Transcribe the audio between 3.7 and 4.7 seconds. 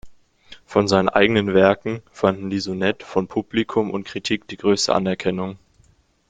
und Kritik die